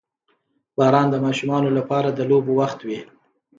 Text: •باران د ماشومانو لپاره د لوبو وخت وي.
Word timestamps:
•باران 0.77 1.07
د 1.11 1.15
ماشومانو 1.25 1.69
لپاره 1.77 2.09
د 2.11 2.19
لوبو 2.29 2.51
وخت 2.61 2.79
وي. 2.87 2.99